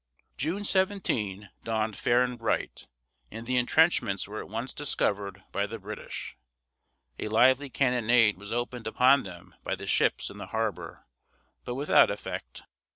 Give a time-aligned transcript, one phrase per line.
[0.35, 2.87] June 17 dawned fair and bright,
[3.29, 6.35] and the intrenchments were at once discovered by the British.
[7.19, 11.05] A lively cannonade was opened upon them by the ships in the harbor,
[11.65, 12.63] but without effect.